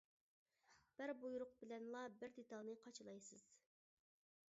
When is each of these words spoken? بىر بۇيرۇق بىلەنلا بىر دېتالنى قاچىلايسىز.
بىر 1.01 1.13
بۇيرۇق 1.25 1.53
بىلەنلا 1.61 2.03
بىر 2.23 2.35
دېتالنى 2.41 2.77
قاچىلايسىز. 2.87 3.49